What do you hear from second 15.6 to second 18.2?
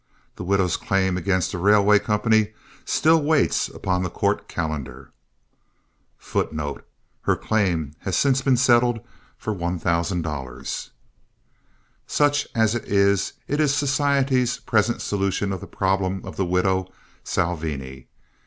the problem of the widow Salvini.